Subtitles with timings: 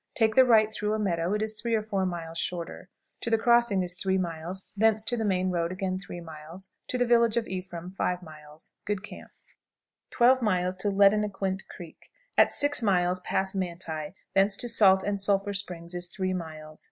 [0.15, 2.89] Take the right through a meadow; it is 3 or 4 miles shorter.
[3.19, 6.97] To the crossing is 3 miles; thence to the main road again 3 miles; to
[6.97, 8.73] the village of Ephraim 5 miles.
[8.83, 9.29] Good camp.
[10.09, 10.39] 12.
[10.39, 12.09] Lediniquint Creek.
[12.35, 16.79] At 6 miles pass Manti; thence to Salt and Sulphur Springs is 3 miles.